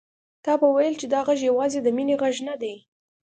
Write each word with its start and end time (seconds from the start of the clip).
تا 0.45 0.51
به 0.59 0.67
ويل 0.75 0.93
چې 0.99 1.07
دا 1.13 1.19
غږ 1.27 1.39
يوازې 1.49 1.79
د 1.83 1.87
مينې 1.97 2.15
غږ 2.21 2.35
نه 2.47 2.55
دی. 2.61 2.75